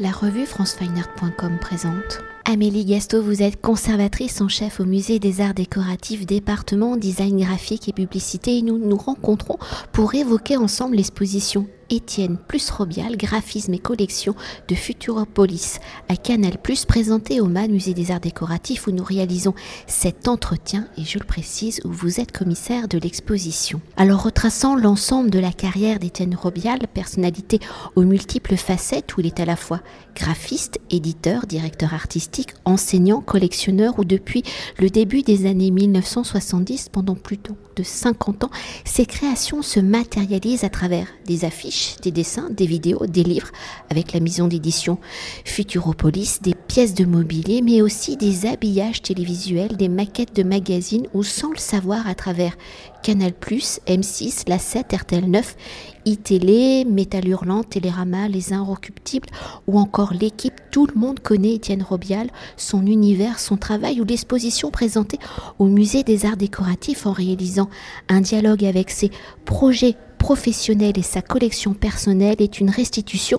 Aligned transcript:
La 0.00 0.12
revue 0.12 0.46
francefineart.com 0.46 1.58
présente. 1.60 2.20
Amélie 2.44 2.84
Gasto, 2.84 3.20
vous 3.20 3.42
êtes 3.42 3.60
conservatrice 3.60 4.40
en 4.40 4.46
chef 4.46 4.78
au 4.78 4.84
musée 4.84 5.18
des 5.18 5.40
arts 5.40 5.54
décoratifs, 5.54 6.24
département 6.24 6.96
design 6.96 7.40
graphique 7.40 7.88
et 7.88 7.92
publicité 7.92 8.58
et 8.58 8.62
nous 8.62 8.78
nous 8.78 8.96
rencontrons 8.96 9.58
pour 9.92 10.14
évoquer 10.14 10.56
ensemble 10.56 10.94
l'exposition 10.94 11.66
Étienne 11.90 12.36
plus 12.36 12.68
Robial, 12.70 13.16
graphisme 13.16 13.72
et 13.72 13.78
collection 13.78 14.34
de 14.68 14.74
Futuropolis 14.74 15.80
à 16.08 16.16
Canal 16.16 16.58
Plus, 16.58 16.84
présenté 16.84 17.40
au 17.40 17.46
MAD 17.46 17.70
Musée 17.70 17.94
des 17.94 18.10
Arts 18.10 18.20
Décoratifs 18.20 18.86
où 18.86 18.90
nous 18.90 19.04
réalisons 19.04 19.54
cet 19.86 20.28
entretien 20.28 20.86
et 20.98 21.04
je 21.04 21.18
le 21.18 21.24
précise 21.24 21.80
où 21.84 21.90
vous 21.90 22.20
êtes 22.20 22.32
commissaire 22.32 22.88
de 22.88 22.98
l'exposition. 22.98 23.80
Alors 23.96 24.22
retraçant 24.22 24.76
l'ensemble 24.76 25.30
de 25.30 25.38
la 25.38 25.52
carrière 25.52 25.98
d'Étienne 25.98 26.34
Robial, 26.34 26.80
personnalité 26.92 27.58
aux 27.96 28.02
multiples 28.02 28.56
facettes 28.56 29.16
où 29.16 29.20
il 29.20 29.26
est 29.26 29.40
à 29.40 29.46
la 29.46 29.56
fois 29.56 29.80
graphiste, 30.14 30.80
éditeur, 30.90 31.46
directeur 31.46 31.94
artistique, 31.94 32.50
enseignant, 32.64 33.20
collectionneur 33.20 33.98
ou 33.98 34.04
depuis 34.04 34.42
le 34.78 34.90
début 34.90 35.22
des 35.22 35.46
années 35.46 35.70
1970 35.70 36.90
pendant 36.90 37.14
plus 37.14 37.38
de 37.76 37.82
50 37.82 38.44
ans, 38.44 38.50
ses 38.84 39.06
créations 39.06 39.62
se 39.62 39.80
matérialisent 39.80 40.64
à 40.64 40.68
travers 40.68 41.06
des 41.24 41.44
affiches 41.44 41.77
des 42.02 42.10
dessins, 42.10 42.48
des 42.50 42.66
vidéos, 42.66 43.06
des 43.06 43.22
livres, 43.22 43.50
avec 43.90 44.12
la 44.12 44.20
maison 44.20 44.48
d'édition 44.48 44.98
Futuropolis, 45.44 46.40
des 46.42 46.54
pièces 46.54 46.94
de 46.94 47.04
mobilier, 47.04 47.62
mais 47.62 47.82
aussi 47.82 48.16
des 48.16 48.46
habillages 48.46 49.02
télévisuels, 49.02 49.76
des 49.76 49.88
maquettes 49.88 50.36
de 50.36 50.42
magazines, 50.42 51.06
ou 51.14 51.22
sans 51.22 51.50
le 51.50 51.58
savoir 51.58 52.06
à 52.08 52.14
travers 52.14 52.56
Canal+, 53.02 53.32
M6, 53.40 54.48
La 54.48 54.58
7, 54.58 54.92
RTL 54.92 55.30
9, 55.30 55.56
iTélé, 56.04 56.84
Métal 56.84 57.28
Hurlant, 57.28 57.62
Télérama, 57.62 58.28
Les 58.28 58.52
Inrecuptibles, 58.52 59.28
ou 59.66 59.78
encore 59.78 60.12
l'équipe, 60.12 60.54
tout 60.70 60.86
le 60.86 60.94
monde 60.94 61.20
connaît 61.20 61.54
Étienne 61.54 61.82
Robial, 61.82 62.28
son 62.56 62.86
univers, 62.86 63.38
son 63.38 63.56
travail 63.56 64.00
ou 64.00 64.04
l'exposition 64.04 64.70
présentée 64.70 65.18
au 65.58 65.66
Musée 65.66 66.02
des 66.02 66.26
Arts 66.26 66.36
Décoratifs 66.36 67.06
en 67.06 67.12
réalisant 67.12 67.68
un 68.08 68.20
dialogue 68.20 68.64
avec 68.64 68.90
ses 68.90 69.10
projets 69.44 69.96
et 70.30 71.02
sa 71.02 71.22
collection 71.22 71.72
personnelle 71.72 72.36
est 72.38 72.60
une 72.60 72.68
restitution 72.68 73.38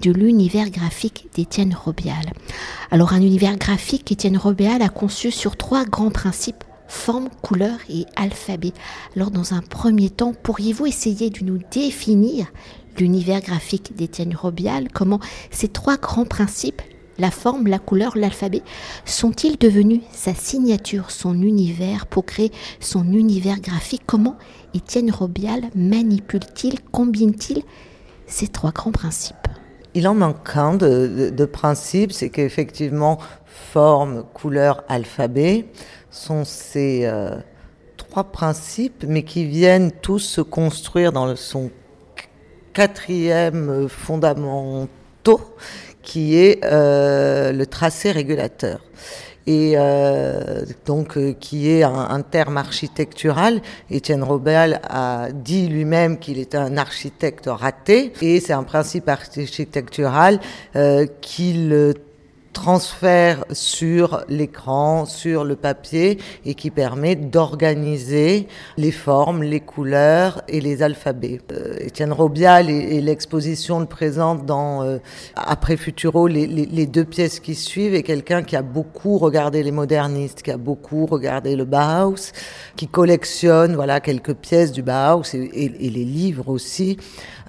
de 0.00 0.10
l'univers 0.10 0.68
graphique 0.68 1.28
d'Étienne 1.34 1.74
Robial. 1.74 2.32
Alors 2.90 3.14
un 3.14 3.22
univers 3.22 3.56
graphique 3.56 4.04
qu'Étienne 4.04 4.36
Robial 4.36 4.82
a 4.82 4.90
conçu 4.90 5.30
sur 5.30 5.56
trois 5.56 5.84
grands 5.84 6.10
principes 6.10 6.64
forme, 6.88 7.28
couleur 7.42 7.78
et 7.88 8.04
alphabet. 8.16 8.72
Alors 9.16 9.30
dans 9.30 9.54
un 9.54 9.62
premier 9.62 10.10
temps, 10.10 10.34
pourriez-vous 10.42 10.86
essayer 10.86 11.30
de 11.30 11.42
nous 11.42 11.58
définir 11.72 12.46
l'univers 12.98 13.40
graphique 13.40 13.96
d'Étienne 13.96 14.36
Robial? 14.36 14.88
Comment 14.92 15.20
ces 15.50 15.68
trois 15.68 15.96
grands 15.96 16.26
principes, 16.26 16.82
la 17.18 17.30
forme, 17.30 17.66
la 17.66 17.78
couleur, 17.78 18.16
l'alphabet, 18.16 18.62
sont-ils 19.04 19.58
devenus 19.58 20.00
sa 20.12 20.34
signature, 20.34 21.10
son 21.10 21.40
univers 21.42 22.06
pour 22.06 22.26
créer 22.26 22.52
son 22.80 23.12
univers 23.12 23.60
graphique? 23.60 24.02
Comment 24.06 24.36
Étienne 24.74 25.10
Robial 25.10 25.62
manipule-t-il, 25.74 26.80
combine-t-il 26.80 27.62
ces 28.26 28.48
trois 28.48 28.72
grands 28.72 28.92
principes? 28.92 29.36
Il 29.94 30.06
en 30.08 30.14
manque 30.14 30.56
un 30.56 30.74
de, 30.74 31.30
de, 31.30 31.44
principe, 31.46 32.12
c'est 32.12 32.28
qu'effectivement, 32.28 33.18
forme, 33.46 34.24
couleur, 34.34 34.84
alphabet 34.88 35.68
sont 36.10 36.44
ces 36.44 37.06
euh, 37.06 37.36
trois 37.96 38.24
principes, 38.24 39.04
mais 39.08 39.22
qui 39.22 39.46
viennent 39.46 39.90
tous 39.90 40.18
se 40.18 40.42
construire 40.42 41.12
dans 41.12 41.34
son 41.36 41.70
quatrième 42.74 43.88
fondamentaux, 43.88 45.40
qui 46.06 46.38
est 46.38 46.64
euh, 46.64 47.52
le 47.52 47.66
tracé 47.66 48.12
régulateur 48.12 48.80
et 49.48 49.74
euh, 49.76 50.62
donc 50.86 51.16
euh, 51.16 51.34
qui 51.38 51.70
est 51.70 51.82
un, 51.82 52.20
terme 52.22 52.56
architectural. 52.56 53.60
Étienne 53.90 54.22
Robel 54.22 54.80
a 54.88 55.28
dit 55.32 55.68
lui-même 55.68 56.18
qu'il 56.18 56.38
était 56.38 56.56
un 56.56 56.76
architecte 56.76 57.46
raté 57.48 58.12
et 58.22 58.40
c'est 58.40 58.52
un 58.52 58.62
principe 58.62 59.08
architectural 59.08 60.40
qu'il 61.20 61.94
transfert 62.56 63.44
sur 63.52 64.24
l'écran, 64.30 65.04
sur 65.04 65.44
le 65.44 65.56
papier 65.56 66.18
et 66.46 66.54
qui 66.54 66.70
permet 66.70 67.14
d'organiser 67.14 68.48
les 68.78 68.92
formes, 68.92 69.42
les 69.42 69.60
couleurs 69.60 70.40
et 70.48 70.62
les 70.62 70.82
alphabets. 70.82 71.42
Euh, 71.52 71.76
Étienne 71.80 72.14
Robial 72.14 72.70
et, 72.70 73.02
l'exposition 73.02 73.78
le 73.78 73.84
présente 73.84 74.46
dans 74.46 74.82
euh, 74.82 74.96
après 75.34 75.76
Futuro 75.76 76.26
les, 76.26 76.86
deux 76.86 77.04
pièces 77.04 77.40
qui 77.40 77.54
suivent 77.54 77.94
et 77.94 78.02
quelqu'un 78.02 78.42
qui 78.42 78.56
a 78.56 78.62
beaucoup 78.62 79.18
regardé 79.18 79.62
les 79.62 79.70
modernistes, 79.70 80.42
qui 80.42 80.50
a 80.50 80.56
beaucoup 80.56 81.04
regardé 81.04 81.56
le 81.56 81.66
Bauhaus, 81.66 82.32
qui 82.74 82.88
collectionne 82.88 83.74
voilà 83.74 84.00
quelques 84.00 84.34
pièces 84.34 84.72
du 84.72 84.82
Bauhaus 84.82 85.34
et, 85.34 85.86
et, 85.86 85.90
les 85.90 86.04
livres 86.06 86.48
aussi 86.48 86.96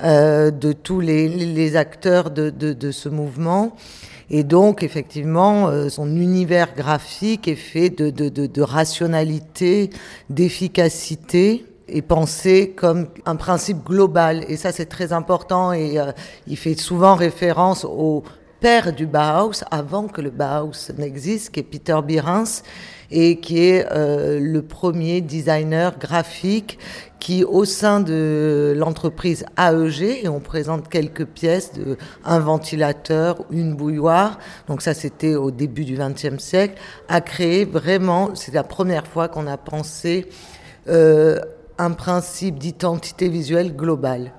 euh, 0.03 0.51
de 0.51 0.73
tous 0.73 0.99
les, 0.99 1.29
les 1.29 1.77
acteurs 1.77 2.29
de, 2.29 2.49
de, 2.49 2.73
de 2.73 2.91
ce 2.91 3.07
mouvement. 3.07 3.73
Et 4.29 4.43
donc, 4.43 4.83
effectivement, 4.83 5.67
euh, 5.67 5.89
son 5.89 6.07
univers 6.15 6.75
graphique 6.75 7.47
est 7.47 7.55
fait 7.55 7.89
de, 7.89 8.09
de, 8.09 8.27
de, 8.29 8.45
de 8.45 8.61
rationalité, 8.61 9.89
d'efficacité 10.29 11.65
et 11.87 12.01
pensé 12.01 12.71
comme 12.75 13.07
un 13.25 13.37
principe 13.37 13.85
global. 13.85 14.43
Et 14.49 14.57
ça, 14.57 14.71
c'est 14.73 14.87
très 14.87 15.13
important. 15.13 15.71
Et 15.71 15.97
euh, 15.97 16.11
il 16.45 16.57
fait 16.57 16.75
souvent 16.75 17.15
référence 17.15 17.85
au 17.85 18.23
père 18.59 18.93
du 18.93 19.05
Bauhaus, 19.05 19.63
avant 19.71 20.07
que 20.07 20.21
le 20.21 20.29
Bauhaus 20.29 20.91
n'existe, 20.97 21.51
qui 21.51 21.59
est 21.59 21.63
Peter 21.63 21.97
Behrens, 22.03 22.63
et 23.09 23.39
qui 23.39 23.59
est 23.59 23.85
euh, 23.91 24.39
le 24.39 24.61
premier 24.61 25.21
designer 25.21 25.97
graphique 25.97 26.77
qui, 27.19 27.43
au 27.43 27.65
sein 27.65 27.99
de 27.99 28.73
l'entreprise 28.75 29.45
AEG, 29.57 30.23
et 30.23 30.27
on 30.27 30.39
présente 30.39 30.89
quelques 30.89 31.25
pièces 31.25 31.73
de 31.73 31.97
un 32.25 32.39
ventilateur, 32.39 33.45
une 33.49 33.75
bouilloire, 33.75 34.39
donc 34.67 34.81
ça 34.81 34.93
c'était 34.93 35.35
au 35.35 35.51
début 35.51 35.85
du 35.85 35.97
XXe 35.97 36.37
siècle, 36.39 36.75
a 37.07 37.21
créé 37.21 37.65
vraiment, 37.65 38.31
c'est 38.35 38.53
la 38.53 38.63
première 38.63 39.07
fois 39.07 39.27
qu'on 39.27 39.47
a 39.47 39.57
pensé 39.57 40.27
euh, 40.89 41.39
un 41.77 41.91
principe 41.91 42.57
d'identité 42.57 43.29
visuelle 43.29 43.75
globale 43.75 44.31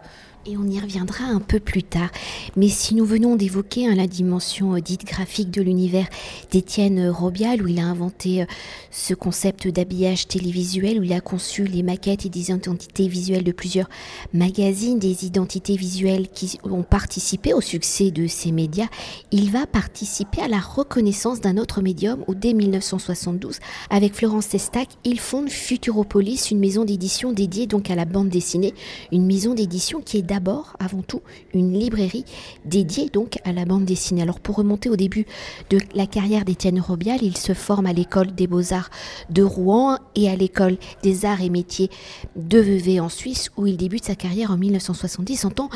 et 0.48 0.56
on 0.56 0.66
y 0.66 0.80
reviendra 0.80 1.24
un 1.24 1.40
peu 1.40 1.60
plus 1.60 1.82
tard. 1.82 2.10
Mais 2.56 2.68
si 2.68 2.94
nous 2.94 3.04
venons 3.04 3.36
d'évoquer 3.36 3.86
hein, 3.86 3.94
la 3.94 4.06
dimension 4.06 4.74
euh, 4.74 4.80
dite 4.80 5.04
graphique 5.04 5.50
de 5.50 5.60
l'univers 5.60 6.06
d'Étienne 6.50 6.98
euh, 6.98 7.12
Robial, 7.12 7.62
où 7.62 7.68
il 7.68 7.78
a 7.78 7.84
inventé 7.84 8.42
euh, 8.42 8.46
ce 8.90 9.12
concept 9.12 9.68
d'habillage 9.68 10.26
télévisuel, 10.26 11.00
où 11.00 11.02
il 11.02 11.12
a 11.12 11.20
conçu 11.20 11.64
les 11.64 11.82
maquettes 11.82 12.24
et 12.24 12.30
des 12.30 12.50
identités 12.50 13.08
visuelles 13.08 13.44
de 13.44 13.52
plusieurs 13.52 13.88
magazines, 14.32 14.98
des 14.98 15.26
identités 15.26 15.76
visuelles 15.76 16.28
qui 16.28 16.58
ont 16.64 16.82
participé 16.82 17.52
au 17.52 17.60
succès 17.60 18.10
de 18.10 18.26
ces 18.26 18.50
médias, 18.50 18.88
il 19.30 19.50
va 19.50 19.66
participer 19.66 20.40
à 20.40 20.48
la 20.48 20.60
reconnaissance 20.60 21.40
d'un 21.40 21.58
autre 21.58 21.82
médium 21.82 22.24
où 22.26 22.34
dès 22.34 22.54
1972, 22.54 23.58
avec 23.90 24.14
Florence 24.14 24.48
Testac, 24.48 24.88
il 25.04 25.20
fonde 25.20 25.50
Futuropolis, 25.50 26.50
une 26.50 26.58
maison 26.58 26.84
d'édition 26.84 27.32
dédiée 27.32 27.66
donc 27.66 27.90
à 27.90 27.94
la 27.94 28.06
bande 28.06 28.30
dessinée, 28.30 28.72
une 29.12 29.26
maison 29.26 29.52
d'édition 29.54 30.00
qui 30.00 30.18
est 30.18 30.22
d'abord, 30.38 30.76
avant 30.78 31.02
tout, 31.02 31.20
une 31.52 31.76
librairie 31.76 32.24
dédiée 32.64 33.08
donc 33.08 33.38
à 33.44 33.52
la 33.52 33.64
bande 33.64 33.84
dessinée. 33.84 34.22
Alors 34.22 34.38
pour 34.38 34.54
remonter 34.54 34.88
au 34.88 34.94
début 34.94 35.26
de 35.68 35.78
la 35.94 36.06
carrière 36.06 36.44
d'Étienne 36.44 36.78
Robial, 36.78 37.18
il 37.22 37.36
se 37.36 37.54
forme 37.54 37.86
à 37.86 37.92
l'école 37.92 38.32
des 38.32 38.46
beaux-arts 38.46 38.90
de 39.30 39.42
Rouen 39.42 39.98
et 40.14 40.30
à 40.30 40.36
l'école 40.36 40.76
des 41.02 41.24
arts 41.24 41.42
et 41.42 41.50
métiers 41.50 41.90
de 42.36 42.60
Vevey 42.60 43.00
en 43.00 43.08
Suisse, 43.08 43.50
où 43.56 43.66
il 43.66 43.76
débute 43.76 44.04
sa 44.04 44.14
carrière 44.14 44.52
en 44.52 44.56
1970 44.56 45.44
en 45.44 45.50
tant 45.50 45.70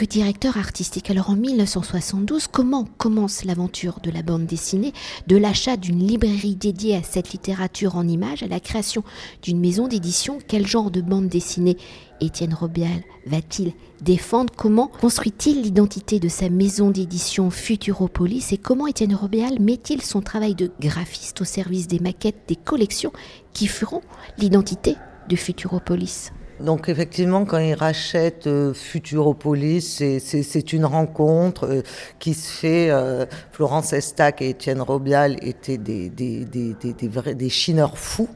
que 0.00 0.06
directeur 0.06 0.56
artistique. 0.56 1.10
Alors 1.10 1.28
en 1.28 1.36
1972, 1.36 2.46
comment 2.46 2.88
commence 2.96 3.44
l'aventure 3.44 4.00
de 4.02 4.10
la 4.10 4.22
bande 4.22 4.46
dessinée, 4.46 4.94
de 5.26 5.36
l'achat 5.36 5.76
d'une 5.76 6.06
librairie 6.06 6.56
dédiée 6.56 6.96
à 6.96 7.02
cette 7.02 7.32
littérature 7.32 7.96
en 7.96 8.08
images, 8.08 8.42
à 8.42 8.46
la 8.46 8.60
création 8.60 9.04
d'une 9.42 9.60
maison 9.60 9.88
d'édition? 9.88 10.38
Quel 10.48 10.66
genre 10.66 10.90
de 10.90 11.02
bande 11.02 11.28
dessinée 11.28 11.76
Étienne 12.22 12.54
Robial 12.54 13.02
va-t-il 13.26 13.74
défendre? 14.00 14.50
Comment 14.56 14.86
construit-il 14.86 15.60
l'identité 15.60 16.18
de 16.18 16.28
sa 16.28 16.48
maison 16.48 16.90
d'édition 16.90 17.50
Futuropolis? 17.50 18.54
Et 18.54 18.56
comment 18.56 18.86
Étienne 18.86 19.14
Robial 19.14 19.60
met-il 19.60 20.00
son 20.00 20.22
travail 20.22 20.54
de 20.54 20.72
graphiste 20.80 21.42
au 21.42 21.44
service 21.44 21.88
des 21.88 22.00
maquettes 22.00 22.44
des 22.48 22.56
collections 22.56 23.12
qui 23.52 23.66
feront 23.66 24.00
l'identité 24.38 24.96
de 25.28 25.36
Futuropolis? 25.36 26.32
Donc 26.62 26.88
effectivement, 26.88 27.44
quand 27.44 27.58
il 27.58 27.74
rachète 27.74 28.46
euh, 28.46 28.74
Futuropolis, 28.74 30.02
c'est 30.20 30.72
une 30.72 30.84
rencontre 30.84 31.66
euh, 31.66 31.82
qui 32.18 32.34
se 32.34 32.50
fait. 32.50 32.90
Euh, 32.90 33.24
Florence 33.52 33.92
Estac 33.92 34.42
et 34.42 34.50
Étienne 34.50 34.80
Robial 34.80 35.36
étaient 35.42 35.78
des, 35.78 37.48
chineurs 37.48 37.98
fous. 37.98 38.28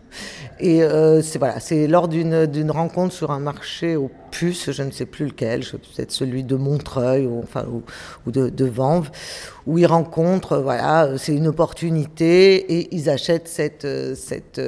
Et 0.60 0.80
c'est 1.22 1.38
voilà, 1.38 1.60
c'est 1.60 1.86
lors 1.86 2.08
d'une 2.08 2.70
rencontre 2.70 3.12
sur 3.12 3.30
un 3.30 3.40
marché 3.40 3.96
au 3.96 4.10
je 4.34 4.82
ne 4.82 4.90
sais 4.90 5.06
plus 5.06 5.26
lequel, 5.26 5.62
peut-être 5.64 6.10
celui 6.12 6.44
de 6.44 6.56
Montreuil 6.56 7.26
ou, 7.26 7.40
enfin, 7.42 7.64
ou, 8.26 8.31
de, 8.31 8.48
de 8.48 8.64
Vanves, 8.64 9.10
où 9.66 9.78
ils 9.78 9.86
rencontrent, 9.86 10.58
voilà, 10.58 11.16
c'est 11.16 11.34
une 11.34 11.46
opportunité 11.46 12.56
et 12.78 12.94
ils 12.94 13.08
achètent 13.08 13.48
cette, 13.48 13.86
cette, 14.14 14.60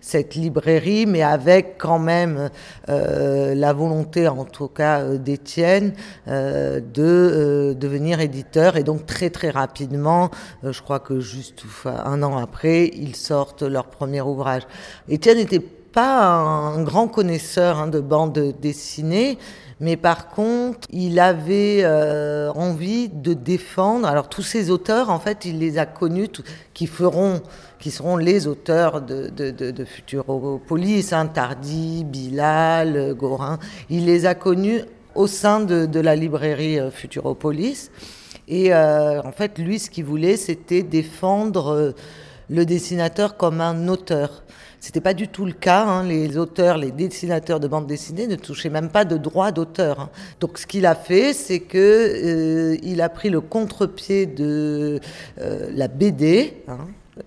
cette 0.00 0.34
librairie, 0.34 1.06
mais 1.06 1.22
avec 1.22 1.76
quand 1.78 1.98
même 1.98 2.50
euh, 2.88 3.54
la 3.54 3.72
volonté, 3.72 4.28
en 4.28 4.44
tout 4.44 4.68
cas 4.68 5.04
d'Étienne, 5.16 5.94
euh, 6.28 6.80
de 6.80 7.76
devenir 7.78 8.20
éditeur. 8.20 8.76
Et 8.76 8.84
donc 8.84 9.06
très 9.06 9.30
très 9.30 9.50
rapidement, 9.50 10.30
je 10.62 10.80
crois 10.80 11.00
que 11.00 11.20
juste 11.20 11.62
un 11.84 12.22
an 12.22 12.36
après, 12.36 12.86
ils 12.94 13.16
sortent 13.16 13.62
leur 13.62 13.86
premier 13.86 14.20
ouvrage. 14.20 14.62
Étienne 15.08 15.38
n'était 15.38 15.62
pas 15.92 16.24
un 16.24 16.82
grand 16.82 17.08
connaisseur 17.08 17.78
hein, 17.78 17.86
de 17.88 18.00
bandes 18.00 18.54
dessinées, 18.60 19.38
mais 19.80 19.96
par 19.96 20.28
contre, 20.28 20.86
il 20.92 21.18
avait 21.18 21.80
euh, 21.82 22.52
envie 22.52 23.08
de 23.08 23.32
défendre. 23.32 24.06
Alors 24.06 24.28
tous 24.28 24.42
ces 24.42 24.70
auteurs, 24.70 25.08
en 25.08 25.18
fait, 25.18 25.46
il 25.46 25.58
les 25.58 25.78
a 25.78 25.86
connus, 25.86 26.28
qui 26.74 26.86
feront, 26.86 27.40
qui 27.78 27.90
seront 27.90 28.16
les 28.16 28.46
auteurs 28.46 29.00
de 29.00 29.84
Futuropolis, 29.84 31.12
hein, 31.12 31.26
Tardy, 31.26 32.04
Bilal, 32.04 33.14
Gorin. 33.14 33.58
Il 33.88 34.04
les 34.04 34.26
a 34.26 34.34
connus 34.34 34.82
au 35.14 35.26
sein 35.26 35.60
de, 35.60 36.00
la 36.00 36.14
librairie 36.14 36.78
euh, 36.78 36.90
Futuropolis. 36.90 37.90
Et 38.48 38.74
euh, 38.74 39.22
en 39.22 39.32
fait, 39.32 39.58
lui, 39.58 39.78
ce 39.78 39.90
qu'il 39.90 40.04
voulait, 40.04 40.36
c'était 40.36 40.82
défendre 40.82 41.94
le 42.50 42.66
dessinateur 42.66 43.36
comme 43.36 43.60
un 43.60 43.88
auteur. 43.88 44.42
C'était 44.80 45.00
pas 45.00 45.14
du 45.14 45.28
tout 45.28 45.44
le 45.44 45.52
cas. 45.52 45.84
Hein. 45.84 46.04
Les 46.04 46.36
auteurs, 46.36 46.78
les 46.78 46.90
dessinateurs 46.90 47.60
de 47.60 47.68
bande 47.68 47.86
dessinée 47.86 48.26
ne 48.26 48.36
touchaient 48.36 48.70
même 48.70 48.88
pas 48.88 49.04
de 49.04 49.16
droit 49.16 49.52
d'auteur. 49.52 50.00
Hein. 50.00 50.10
Donc, 50.40 50.58
ce 50.58 50.66
qu'il 50.66 50.86
a 50.86 50.94
fait, 50.94 51.32
c'est 51.32 51.60
que 51.60 51.78
euh, 51.78 52.76
il 52.82 53.02
a 53.02 53.08
pris 53.08 53.30
le 53.30 53.40
contre-pied 53.40 54.26
de 54.26 55.00
euh, 55.40 55.70
la 55.74 55.88
BD. 55.88 56.62
Hein, 56.66 56.78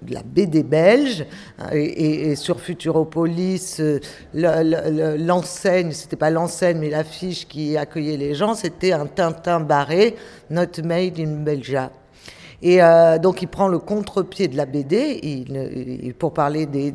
la 0.07 0.23
BD 0.23 0.63
belge 0.63 1.23
et, 1.71 2.35
sur 2.35 2.59
Futuropolis 2.59 3.79
euh, 3.79 3.99
l'enseigne 4.33 5.91
c'était 5.91 6.15
pas 6.15 6.31
l'enseigne 6.31 6.79
mais 6.79 6.89
l'affiche 6.89 7.47
qui 7.47 7.77
accueillait 7.77 8.17
les 8.17 8.33
gens 8.33 8.55
c'était 8.55 8.91
un 8.91 9.05
Tintin 9.05 9.59
barré 9.59 10.15
Not 10.49 10.81
Made 10.83 11.19
in 11.19 11.43
Belgium 11.43 11.89
et 12.65 12.81
euh, 12.81 13.19
donc 13.19 13.41
il 13.41 13.49
prend 13.49 13.67
le 13.67 13.77
contre-pied 13.77 14.47
de 14.47 14.55
la 14.55 14.65
BD 14.65 15.45
pour 16.17 16.33
parler 16.33 16.65
des, 16.65 16.93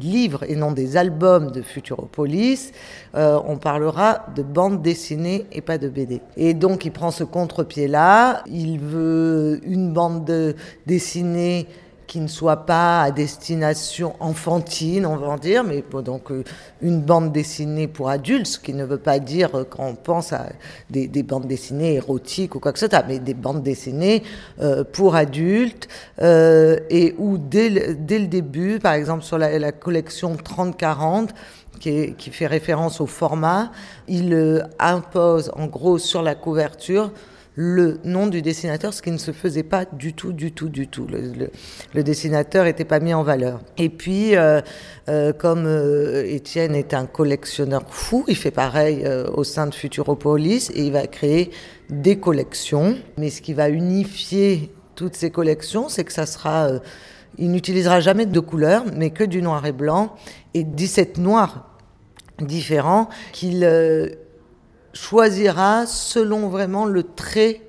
livres 0.00 0.42
et 0.48 0.56
non 0.56 0.72
des 0.72 0.96
albums 0.96 1.52
de 1.52 1.62
Futuropolis. 1.62 2.72
Euh, 3.14 3.38
on 3.46 3.58
parlera 3.58 4.26
de 4.34 4.42
bande 4.42 4.82
dessinée 4.82 5.46
et 5.52 5.60
pas 5.60 5.78
de 5.78 5.88
BD. 5.88 6.20
Et 6.36 6.52
donc 6.52 6.84
il 6.84 6.90
prend 6.90 7.12
ce 7.12 7.22
contre-pied-là. 7.22 8.42
Il 8.48 8.80
veut 8.80 9.60
une 9.62 9.92
bande 9.92 10.56
dessinée 10.86 11.68
qui 12.08 12.20
ne 12.20 12.26
soit 12.26 12.64
pas 12.64 13.02
à 13.02 13.10
destination 13.10 14.16
enfantine, 14.18 15.04
on 15.04 15.16
va 15.16 15.28
en 15.28 15.36
dire, 15.36 15.62
mais 15.62 15.84
donc 16.02 16.32
euh, 16.32 16.42
une 16.80 17.02
bande 17.02 17.32
dessinée 17.32 17.86
pour 17.86 18.08
adultes, 18.08 18.46
ce 18.46 18.58
qui 18.58 18.72
ne 18.72 18.84
veut 18.84 18.98
pas 18.98 19.18
dire 19.18 19.54
euh, 19.54 19.64
quand 19.68 19.84
on 19.84 19.94
pense 19.94 20.32
à 20.32 20.46
des, 20.88 21.06
bandes 21.22 21.46
dessinées 21.46 21.94
érotiques 21.94 22.54
ou 22.54 22.60
quoi 22.60 22.72
que 22.72 22.78
ce 22.78 22.88
soit, 22.88 23.04
mais 23.06 23.18
des 23.18 23.34
bandes 23.34 23.62
dessinées 23.62 24.22
euh, 24.60 24.84
pour 24.84 25.14
adultes 25.14 25.86
et 26.20 27.14
où 27.18 27.36
dès 27.36 27.68
le, 27.68 27.94
dès 27.94 28.18
le 28.18 28.26
début, 28.26 28.78
par 28.78 28.94
exemple 28.94 29.22
sur 29.22 29.36
la, 29.36 29.72
collection 29.72 30.34
30-40, 30.34 31.28
qui, 31.78 32.14
qui, 32.14 32.30
fait 32.30 32.46
référence 32.46 33.02
au 33.02 33.06
format, 33.06 33.70
il 34.08 34.66
impose 34.78 35.52
en 35.54 35.66
gros 35.66 35.98
sur 35.98 36.22
la 36.22 36.34
couverture 36.34 37.12
le 37.60 37.98
nom 38.04 38.28
du 38.28 38.40
dessinateur, 38.40 38.94
ce 38.94 39.02
qui 39.02 39.10
ne 39.10 39.18
se 39.18 39.32
faisait 39.32 39.64
pas 39.64 39.84
du 39.84 40.12
tout, 40.14 40.32
du 40.32 40.52
tout, 40.52 40.68
du 40.68 40.86
tout. 40.86 41.08
Le, 41.08 42.02
dessinateur 42.04 42.66
n'était 42.66 42.84
pas 42.84 43.00
mis 43.00 43.12
en 43.12 43.24
valeur. 43.24 43.62
Et 43.78 43.88
puis, 43.88 44.36
euh, 44.36 44.60
euh, 45.08 45.32
comme 45.32 45.66
euh, 45.66 46.22
Étienne 46.24 46.76
est 46.76 46.94
un 46.94 47.06
collectionneur 47.06 47.82
fou, 47.88 48.24
il 48.28 48.36
fait 48.36 48.52
pareil 48.52 49.04
au 49.34 49.42
sein 49.42 49.66
de 49.66 49.74
Futuropolis 49.74 50.70
et 50.70 50.84
il 50.86 50.92
va 50.92 51.08
créer 51.08 51.50
des 51.90 52.20
collections. 52.20 52.96
Mais 53.16 53.28
ce 53.28 53.42
qui 53.42 53.54
va 53.54 53.70
unifier 53.70 54.72
toutes 54.94 55.16
ces 55.16 55.32
collections, 55.32 55.88
c'est 55.88 56.04
que 56.04 56.12
ça 56.12 56.26
sera... 56.26 56.68
il 57.38 57.50
n'utilisera 57.50 57.98
jamais 57.98 58.26
de 58.26 58.38
couleurs, 58.38 58.84
mais 58.94 59.10
que 59.10 59.24
du 59.24 59.42
noir 59.42 59.66
et 59.66 59.72
blanc, 59.72 60.14
et 60.54 60.62
17 60.62 61.18
noirs 61.18 61.76
différents 62.40 63.08
qu'il 63.32 63.64
choisira 65.00 65.86
selon 65.86 66.48
vraiment 66.48 66.84
le 66.84 67.02
trait 67.02 67.62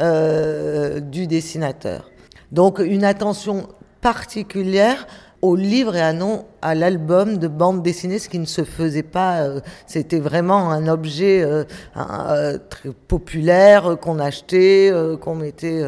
euh, 0.00 1.00
du 1.00 1.26
dessinateur. 1.26 2.10
Donc 2.52 2.78
une 2.78 3.04
attention 3.04 3.68
particulière 4.00 5.06
au 5.42 5.56
livre 5.56 5.96
et 5.96 6.00
à 6.00 6.12
non 6.12 6.46
à 6.62 6.74
l'album 6.74 7.38
de 7.38 7.48
bande 7.48 7.82
dessinée, 7.82 8.18
ce 8.18 8.28
qui 8.28 8.38
ne 8.38 8.46
se 8.46 8.64
faisait 8.64 9.02
pas. 9.02 9.42
Euh, 9.42 9.60
c'était 9.86 10.20
vraiment 10.20 10.70
un 10.70 10.88
objet 10.88 11.42
euh, 11.42 12.58
très 12.70 12.90
populaire 13.08 13.98
qu'on 14.00 14.18
achetait, 14.18 14.92
qu'on 15.20 15.34
mettait 15.34 15.82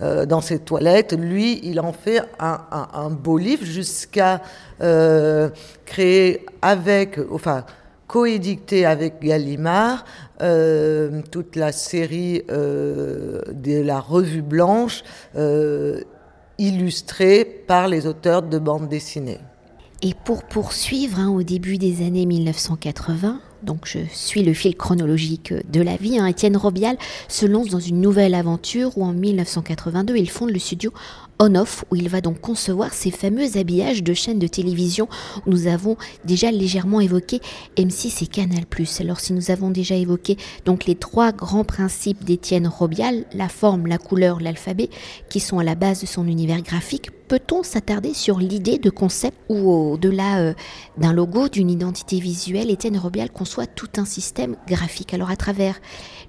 dans 0.00 0.40
ses 0.40 0.58
toilettes. 0.58 1.14
Lui, 1.14 1.60
il 1.62 1.80
en 1.80 1.92
fait 1.92 2.20
un, 2.38 2.60
un 2.70 3.10
beau 3.10 3.38
livre 3.38 3.64
jusqu'à 3.64 4.42
créer 5.86 6.46
avec, 6.62 7.18
enfin 7.30 7.64
coédicté 8.06 8.86
avec 8.86 9.20
Gallimard 9.20 10.04
euh, 10.42 11.22
toute 11.30 11.56
la 11.56 11.72
série 11.72 12.42
euh, 12.50 13.40
de 13.52 13.80
la 13.80 14.00
Revue 14.00 14.42
Blanche 14.42 15.02
euh, 15.36 16.00
illustrée 16.58 17.44
par 17.44 17.88
les 17.88 18.06
auteurs 18.06 18.42
de 18.42 18.58
bandes 18.58 18.88
dessinées. 18.88 19.40
Et 20.02 20.12
pour 20.24 20.44
poursuivre, 20.44 21.18
hein, 21.18 21.30
au 21.30 21.42
début 21.42 21.78
des 21.78 22.06
années 22.06 22.26
1980, 22.26 23.40
donc 23.66 23.80
je 23.84 23.98
suis 24.12 24.42
le 24.42 24.54
fil 24.54 24.76
chronologique 24.76 25.52
de 25.70 25.82
la 25.82 25.96
vie, 25.96 26.18
hein, 26.18 26.26
Étienne 26.26 26.56
Robial 26.56 26.96
se 27.28 27.44
lance 27.44 27.68
dans 27.68 27.80
une 27.80 28.00
nouvelle 28.00 28.34
aventure 28.34 28.96
où 28.96 29.04
en 29.04 29.12
1982 29.12 30.16
il 30.16 30.30
fonde 30.30 30.50
le 30.50 30.58
studio 30.58 30.92
on-off 31.38 31.84
où 31.90 31.96
il 31.96 32.08
va 32.08 32.20
donc 32.20 32.40
concevoir 32.40 32.94
ces 32.94 33.10
fameux 33.10 33.56
habillages 33.56 34.02
de 34.02 34.14
chaînes 34.14 34.38
de 34.38 34.46
télévision. 34.46 35.08
Nous 35.46 35.66
avons 35.66 35.96
déjà 36.24 36.50
légèrement 36.50 37.00
évoqué 37.00 37.40
M6 37.76 38.24
et 38.24 38.26
Canal+. 38.26 38.64
Alors 39.00 39.20
si 39.20 39.32
nous 39.32 39.50
avons 39.50 39.70
déjà 39.70 39.96
évoqué 39.96 40.36
donc 40.64 40.86
les 40.86 40.94
trois 40.94 41.32
grands 41.32 41.64
principes 41.64 42.24
d'Étienne 42.24 42.68
Robial, 42.68 43.24
la 43.34 43.48
forme, 43.48 43.86
la 43.86 43.98
couleur, 43.98 44.40
l'alphabet, 44.40 44.88
qui 45.28 45.40
sont 45.40 45.58
à 45.58 45.64
la 45.64 45.74
base 45.74 46.00
de 46.00 46.06
son 46.06 46.26
univers 46.26 46.62
graphique, 46.62 47.10
peut-on 47.26 47.62
s'attarder 47.62 48.14
sur 48.14 48.38
l'idée 48.38 48.78
de 48.78 48.90
concept 48.90 49.36
où 49.48 49.70
au-delà 49.70 50.38
euh, 50.40 50.54
d'un 50.98 51.12
logo, 51.12 51.48
d'une 51.48 51.70
identité 51.70 52.20
visuelle, 52.20 52.70
Étienne 52.70 52.98
Robial 52.98 53.30
conçoit 53.30 53.66
tout 53.66 53.88
un 53.96 54.04
système 54.04 54.56
graphique. 54.66 55.14
Alors 55.14 55.30
à 55.30 55.36
travers 55.36 55.80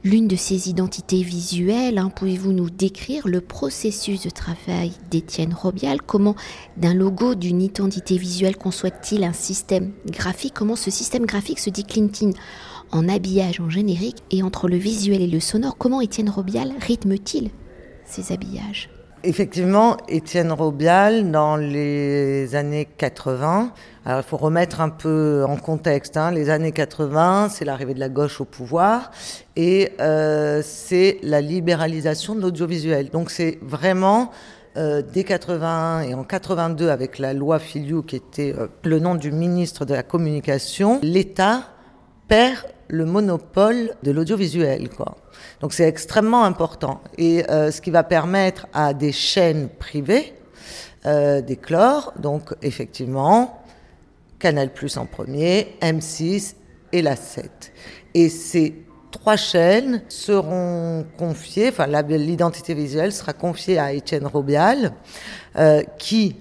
l'une 0.04 0.28
de 0.28 0.36
ces 0.36 0.70
identités 0.70 1.22
visuelles, 1.22 1.98
hein, 1.98 2.10
pouvez-vous 2.10 2.52
nous 2.52 2.70
décrire 2.70 3.28
le 3.28 3.42
processus 3.42 4.24
de 4.24 4.30
travail 4.30 4.92
d'Étienne 5.10 5.54
Robial? 5.54 6.02
Comment 6.02 6.36
d'un 6.78 6.94
logo, 6.94 7.36
d'une 7.36 7.62
identité 7.62 8.18
visuelle 8.18 8.58
conçoit-il 8.58 9.24
un 9.24 9.34
système 9.34 9.92
graphique? 10.08 10.54
Comment 10.56 10.76
ce 10.76 10.92
système 10.92 11.26
graphique 11.26 11.60
se 11.60 11.70
décline-t-il 11.70 12.34
en 12.92 13.10
habillage, 13.10 13.60
en 13.60 13.70
générique 13.70 14.18
et 14.32 14.44
entre 14.44 14.68
le 14.68 14.78
visuel 14.78 15.22
et 15.22 15.28
le 15.28 15.40
sonore? 15.40 15.78
Comment 15.78 16.02
Étienne 16.02 16.30
Robial 16.30 16.74
rythme-t-il 16.80 17.52
ces 18.06 18.32
habillages? 18.32 18.90
Effectivement, 19.28 19.98
Étienne 20.08 20.54
Robial, 20.54 21.32
dans 21.32 21.58
les 21.58 22.56
années 22.56 22.88
80, 22.98 23.74
alors 24.06 24.20
il 24.22 24.24
faut 24.24 24.38
remettre 24.38 24.80
un 24.80 24.88
peu 24.88 25.44
en 25.46 25.58
contexte, 25.58 26.16
hein, 26.16 26.32
les 26.32 26.50
années 26.50 26.72
80, 26.72 27.50
c'est 27.50 27.66
l'arrivée 27.66 27.94
de 27.94 28.00
la 28.00 28.08
gauche 28.08 28.40
au 28.40 28.46
pouvoir 28.46 29.12
et 29.58 29.92
euh, 30.00 30.62
c'est 30.64 31.18
la 31.24 31.42
libéralisation 31.42 32.36
de 32.36 32.42
l'audiovisuel. 32.42 33.10
Donc 33.10 33.30
c'est 33.30 33.60
vraiment 33.62 34.32
euh, 34.78 35.02
dès 35.02 35.26
81 35.26 36.04
et 36.04 36.14
en 36.14 36.24
82 36.24 36.88
avec 36.88 37.20
la 37.20 37.34
loi 37.34 37.60
Filiou 37.60 38.04
qui 38.04 38.16
était 38.16 38.56
euh, 38.58 38.68
le 38.86 39.00
nom 39.00 39.16
du 39.16 39.34
ministre 39.34 39.84
de 39.84 39.94
la 39.94 40.04
Communication, 40.04 41.02
l'État 41.04 41.64
perd 42.28 42.66
le 42.90 43.06
monopole 43.06 43.92
de 44.04 44.12
l'audiovisuel. 44.12 44.90
Quoi. 44.90 45.18
Donc 45.62 45.74
c'est 45.74 45.88
extrêmement 45.88 46.44
important. 46.44 47.02
Et 47.18 47.50
euh, 47.50 47.72
ce 47.72 47.82
qui 47.82 47.92
va 47.92 48.04
permettre 48.04 48.68
à 48.74 48.94
des 48.94 49.12
chaînes 49.12 49.70
privées 49.70 50.34
euh, 51.06 51.42
d'éclore, 51.42 52.14
donc 52.20 52.54
effectivement, 52.62 53.64
Canal 54.40 54.72
Plus 54.72 54.98
en 54.98 55.06
premier, 55.06 55.76
M6 55.82 56.56
et 56.92 57.02
la 57.02 57.16
7. 57.16 57.72
Et 58.14 58.30
ces 58.30 58.86
trois 59.12 59.36
chaînes 59.36 60.02
seront 60.10 61.06
confiées, 61.18 61.70
enfin 61.70 61.88
l'identité 61.88 62.74
visuelle 62.74 63.12
sera 63.12 63.34
confiée 63.34 63.80
à 63.80 63.94
Étienne 63.94 64.28
Robial, 64.28 64.94
euh, 65.58 65.82
qui 65.98 66.36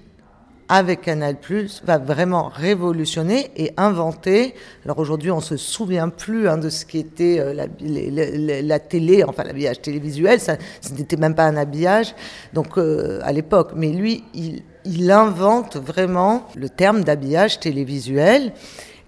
avec 0.69 1.01
Canal+, 1.01 1.37
va 1.85 1.97
vraiment 1.97 2.49
révolutionner 2.53 3.51
et 3.55 3.71
inventer. 3.77 4.53
Alors 4.83 4.99
aujourd'hui, 4.99 5.31
on 5.31 5.39
se 5.39 5.55
souvient 5.55 6.09
plus 6.09 6.49
hein, 6.49 6.57
de 6.57 6.69
ce 6.69 6.85
qui 6.85 6.97
était 6.97 7.39
euh, 7.39 7.53
la, 7.53 8.79
télé, 8.79 9.23
enfin 9.23 9.43
l'habillage 9.43 9.81
télévisuel, 9.81 10.39
ça, 10.39 10.57
ce 10.81 10.93
n'était 10.93 11.15
même 11.15 11.35
pas 11.35 11.45
un 11.45 11.55
habillage, 11.55 12.15
donc 12.53 12.77
euh, 12.77 13.19
à 13.23 13.31
l'époque. 13.31 13.71
Mais 13.75 13.89
lui, 13.89 14.23
il, 14.33 14.63
invente 15.11 15.77
vraiment 15.77 16.47
le 16.55 16.69
terme 16.69 17.03
d'habillage 17.03 17.59
télévisuel, 17.59 18.53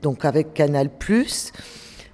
donc 0.01 0.23
avec 0.23 0.53
Canal+. 0.53 0.89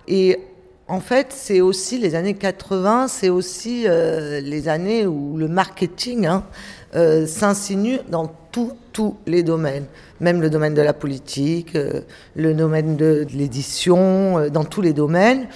Et 0.08 0.40
en 0.88 1.00
fait, 1.00 1.28
c'est 1.30 1.62
aussi 1.62 1.98
les 1.98 2.16
années 2.16 2.36
80, 2.36 3.08
c'est 3.08 3.30
aussi 3.30 3.86
euh, 3.88 4.40
les 4.42 4.68
années 4.68 5.06
où 5.06 5.38
le 5.38 5.48
marketing 5.48 6.26
hein, 6.26 6.44
s'insinue 7.28 8.00
dans 8.10 8.28
tous 8.96 9.18
les 9.28 9.44
domaines, 9.44 9.88
même 10.22 10.42
le 10.42 10.50
domaine 10.50 10.74
de 10.74 10.82
la 10.82 10.94
politique, 10.94 11.76
euh, 11.76 12.00
le 12.34 12.54
domaine 12.54 12.96
de, 12.96 13.28
l'édition, 13.34 14.38
euh, 14.38 14.50
dans 14.50 14.64
tous 14.64 14.80
les 14.82 14.94
domaines, 14.94 15.50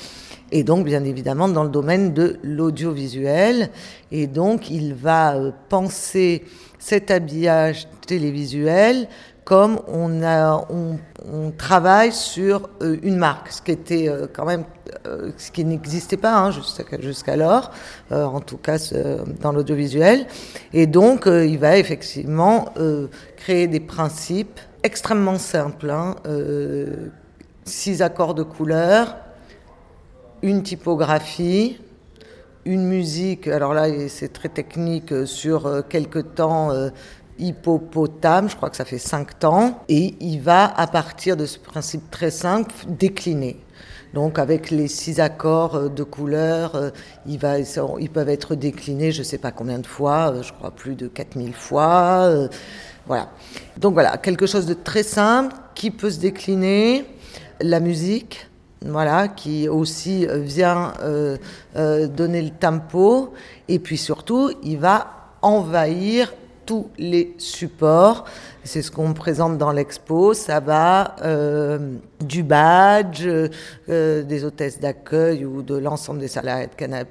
et 0.52 0.64
donc 0.64 0.84
bien 0.84 1.06
évidemment 1.06 1.48
dans 1.48 1.64
le 1.64 1.70
domaine 1.70 2.14
de 2.14 2.38
l'audiovisuel. 2.44 3.70
Et 4.12 4.28
donc 4.28 4.70
il 4.70 4.94
va 4.94 5.38
penser 5.70 6.44
cet 6.80 7.12
habillage 7.12 7.88
télévisuel 8.06 9.08
comme 9.50 9.80
on, 9.88 10.22
a, 10.22 10.68
on, 10.70 11.52
travaille 11.58 12.12
sur 12.12 12.70
euh, 12.84 12.98
une 13.02 13.18
marque, 13.18 13.52
ce 13.52 13.64
qui 13.64 13.72
était 13.72 14.08
euh, 14.08 14.28
quand 14.32 14.46
même, 14.46 14.64
euh, 15.06 15.32
ce 15.38 15.52
qui 15.52 15.66
n'existait 15.66 16.18
pas 16.18 16.38
hein, 16.38 16.52
jusqu'alors, 17.00 17.72
en 18.12 18.40
tout 18.40 18.58
cas 18.58 18.78
dans 19.42 19.52
l'audiovisuel. 19.52 20.28
Et 20.74 20.88
donc, 20.88 21.26
il 21.26 21.58
va 21.58 21.78
effectivement 21.78 22.74
créer 23.38 23.68
des 23.68 23.80
principes 23.80 24.60
extrêmement 24.84 25.38
simples, 25.38 25.90
hein, 25.90 26.16
six 27.66 28.02
accords 28.02 28.34
de 28.34 28.44
couleurs, 28.44 29.18
une 30.42 30.64
typographie, 30.64 31.80
une 32.66 32.86
musique, 32.86 33.48
alors 33.48 33.74
là 33.74 33.88
c'est 34.08 34.34
très 34.34 34.50
technique, 34.50 35.14
sur 35.26 35.84
quelques 35.90 36.36
temps 36.36 36.72
hippopotame, 37.40 38.50
je 38.50 38.56
crois 38.56 38.70
que 38.70 38.78
ça 38.78 38.86
fait 38.86 39.00
cinq 39.00 39.40
temps, 39.40 39.84
et 39.90 40.16
il 40.20 40.40
va, 40.40 40.66
à 40.66 40.88
partir 40.88 41.38
de 41.38 41.46
ce 41.46 41.58
principe 41.58 42.12
très 42.12 42.32
simple, 42.32 42.74
décliner. 42.88 43.58
Donc 44.14 44.40
avec 44.40 44.72
les 44.72 44.88
six 44.88 45.20
accords 45.20 45.76
euh, 45.76 45.90
de 45.90 46.04
couleurs, 46.04 46.76
euh, 46.76 46.90
il 47.28 47.38
va, 47.38 47.60
ils 47.60 48.10
peuvent 48.10 48.30
être 48.30 48.56
déclinés 48.56 49.12
je 49.12 49.20
ne 49.20 49.24
sais 49.24 49.38
pas 49.38 49.52
combien 49.52 49.80
de 49.80 49.86
fois, 49.86 50.32
euh, 50.32 50.44
je 50.44 50.52
crois 50.52 50.72
plus 50.72 50.96
de 50.96 51.08
4000 51.08 51.54
fois. 51.54 52.30
Voilà. 53.06 53.30
Donc 53.78 53.94
voilà, 53.94 54.18
quelque 54.18 54.46
chose 54.46 54.66
de 54.66 54.74
très 54.74 55.04
simple 55.04 55.56
qui 55.76 55.92
peut 55.92 56.10
se 56.10 56.20
décliner. 56.20 57.06
La 57.62 57.80
musique, 57.80 58.48
voilà, 58.86 59.28
qui 59.28 59.68
aussi 59.68 60.26
vient 60.32 60.94
donner 61.76 62.42
le 62.42 62.52
tempo. 62.52 63.34
Et 63.68 63.80
puis 63.80 63.98
surtout, 63.98 64.52
il 64.64 64.78
va 64.78 65.08
envahir 65.42 66.32
tous 66.70 66.92
les 67.00 67.34
supports. 67.40 68.26
C'est 68.64 68.84
ce 68.84 68.92
qu'on 68.92 69.14
présente 69.14 69.58
dans 69.58 69.72
l'expo. 69.72 70.36
Ça 70.36 70.60
va 70.60 71.16
euh, 71.24 71.96
du 72.24 72.44
badge, 72.44 73.26
euh, 73.26 74.22
des 74.22 74.46
hôtesses 74.46 74.80
d'accueil 74.80 75.46
ou 75.46 75.64
de 75.64 75.76
l'ensemble 75.76 76.20
des 76.20 76.28
salariés 76.28 76.68
de 76.68 76.76
Canal+, 76.76 77.08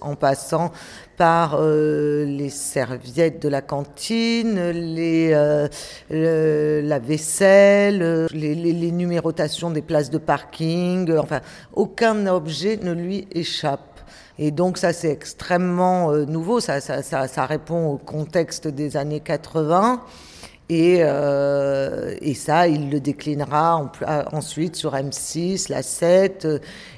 en 0.00 0.14
passant 0.14 0.72
par 1.18 1.58
euh, 1.60 2.24
les 2.24 2.48
serviettes 2.48 3.42
de 3.42 3.50
la 3.50 3.60
cantine, 3.60 4.70
les, 4.70 5.32
la 6.08 6.98
vaisselle, 6.98 8.28
les, 8.32 8.54
les 8.54 8.92
numérotations 8.92 9.70
des 9.70 9.82
places 9.82 10.08
de 10.08 10.16
parking. 10.16 11.14
Enfin, 11.18 11.42
aucun 11.74 12.26
objet 12.28 12.78
ne 12.82 12.92
lui 12.92 13.28
échappe. 13.34 13.91
Et 14.38 14.50
donc 14.50 14.78
ça, 14.78 14.92
c'est 14.92 15.10
extrêmement 15.10 16.10
euh, 16.10 16.24
nouveau, 16.24 16.60
ça, 16.60 16.80
ça, 16.80 17.02
ça, 17.02 17.46
répond 17.46 17.86
au 17.92 17.98
contexte 17.98 18.66
des 18.66 18.96
années 18.96 19.20
80. 19.20 20.02
Et, 20.68 21.00
euh, 21.02 22.14
et, 22.22 22.32
ça, 22.32 22.66
il 22.66 22.88
le 22.88 22.98
déclinera 22.98 23.90
euh, 24.08 24.22
ensuite 24.32 24.74
sur 24.74 24.94
M6, 24.94 25.70
la 25.70 25.82
7, 25.82 26.48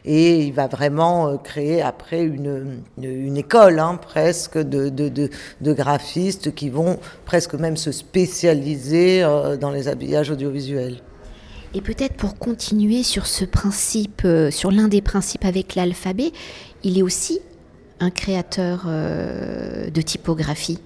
et 0.04 0.42
il 0.42 0.52
va 0.52 0.68
vraiment 0.68 1.36
créer 1.38 1.82
après 1.82 2.22
une, 2.22 2.82
une 3.02 3.36
école 3.36 3.80
hein, 3.80 3.98
presque 4.00 4.58
de, 4.58 4.90
de, 4.90 5.72
graphistes 5.72 6.54
qui 6.54 6.70
vont 6.70 7.00
presque 7.24 7.54
même 7.54 7.76
se 7.76 7.90
spécialiser 7.90 9.22
dans 9.60 9.70
les 9.70 9.88
habillages 9.88 10.30
audiovisuels. 10.30 11.00
Et 11.74 11.80
peut-être 11.80 12.14
pour 12.14 12.38
continuer 12.38 13.02
sur 13.02 13.26
ce 13.26 13.44
principe, 13.44 14.26
sur 14.50 14.70
l'un 14.70 14.88
des 14.88 15.02
principes 15.02 15.44
avec 15.44 15.74
l'alphabet, 15.74 16.30
il 16.84 16.98
est 16.98 17.02
aussi 17.02 17.40
un 18.00 18.10
créateur 18.10 18.84
euh, 18.86 19.90
de 19.90 20.00
typographie. 20.00 20.78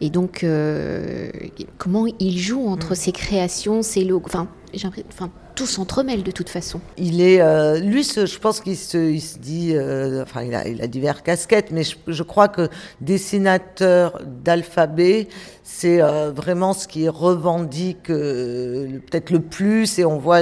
Et 0.00 0.10
donc, 0.10 0.42
euh, 0.42 1.30
comment 1.78 2.06
il 2.18 2.38
joue 2.38 2.66
entre 2.66 2.92
mm. 2.92 2.96
ses 2.96 3.12
créations, 3.12 3.82
ses 3.82 4.04
logos, 4.04 4.26
enfin, 4.26 4.48
enfin, 5.08 5.30
tout 5.54 5.66
s'entremêle 5.66 6.22
de 6.22 6.30
toute 6.30 6.48
façon. 6.48 6.80
Il 6.96 7.20
est, 7.20 7.40
euh, 7.40 7.78
lui, 7.78 8.04
je 8.04 8.38
pense 8.38 8.60
qu'il 8.60 8.76
se, 8.76 9.38
dit, 9.38 9.74
enfin, 10.22 10.42
il 10.42 10.54
a, 10.54 10.66
il 10.68 10.78
divers 10.88 11.22
casquettes, 11.22 11.70
mais 11.70 11.82
je, 12.06 12.22
crois 12.22 12.48
que 12.48 12.68
dessinateur 13.00 14.20
d'alphabet, 14.24 15.28
c'est 15.64 16.02
euh, 16.02 16.32
vraiment 16.32 16.72
ce 16.72 16.88
qui 16.88 17.08
revendique 17.08 18.10
euh, 18.10 18.98
peut-être 19.10 19.30
le 19.30 19.40
plus 19.40 19.98
et 19.98 20.04
on 20.04 20.18
voit 20.18 20.40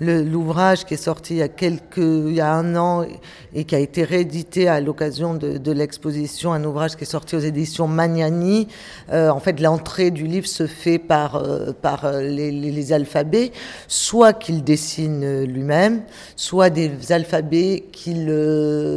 l'ouvrage 0.00 0.84
qui 0.84 0.94
est 0.94 0.96
sorti 0.96 1.40
il 1.40 2.32
y 2.32 2.40
a 2.40 2.54
un 2.54 2.76
an 2.76 3.04
et 3.52 3.64
qui 3.64 3.74
a 3.74 3.78
été 3.78 4.04
réédité 4.04 4.68
à 4.68 4.80
l'occasion 4.80 5.34
de, 5.34 5.72
l'exposition 5.72 6.52
un 6.52 6.64
ouvrage 6.64 6.96
qui 6.96 7.02
est 7.02 7.06
sorti 7.06 7.36
aux 7.36 7.40
éditions 7.40 7.88
Magnani 7.88 8.68
euh, 9.12 9.30
en 9.30 9.40
fait 9.40 9.60
l'entrée 9.60 10.10
du 10.10 10.26
livre 10.26 10.46
se 10.46 10.66
fait 10.66 10.98
par 10.98 11.42
les, 12.20 12.50
les, 12.50 12.92
alphabets 12.92 13.52
soit 13.88 14.32
dessine 14.62 15.44
lui-même 15.44 16.02
soit 16.36 16.70
des 16.70 17.12
alphabets 17.12 17.84
qu'il 17.92 18.26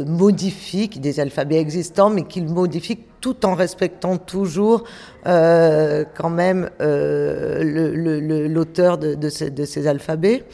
modifie 0.06 0.88
des 0.88 1.20
alphabets 1.20 1.58
existants 1.58 2.10
mais 2.10 2.22
qu'il 2.24 2.46
modifie 2.46 2.98
tout 3.24 3.46
en 3.46 3.54
respectant 3.54 4.18
toujours 4.18 4.84
euh, 5.26 6.04
quand 6.14 6.28
même 6.28 6.68
euh, 6.82 8.48
l'auteur 8.48 8.98
de, 8.98 9.28
ces, 9.30 9.86
alphabets. 9.86 10.44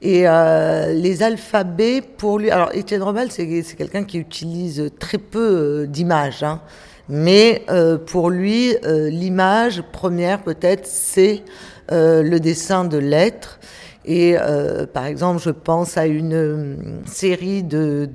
Et 0.00 0.26
euh, 0.26 0.92
les 0.92 1.22
alphabets, 1.22 2.02
pour 2.02 2.40
lui... 2.40 2.50
Alors, 2.50 2.74
Étienne 2.74 3.04
Robel, 3.04 3.30
c'est 3.30 3.46
quelqu'un 3.76 4.02
qui 4.02 4.18
utilise 4.18 4.90
très 4.98 5.18
peu 5.18 5.86
d'images. 5.88 6.42
Hein, 6.42 6.60
mais 7.08 7.64
pour 8.06 8.30
lui, 8.30 8.74
l'image 8.82 9.84
première, 9.92 10.42
peut-être, 10.42 10.86
c'est 10.86 11.44
le 11.88 12.38
dessin 12.38 12.84
de 12.84 12.98
lettres. 12.98 13.60
Et 14.04 14.36
euh, 14.36 14.86
par 14.86 15.06
exemple, 15.06 15.40
je 15.40 15.50
pense 15.50 15.96
à 15.96 16.06
une 16.06 16.34
euh, 16.34 16.76
série 17.06 17.62
de, 17.62 18.08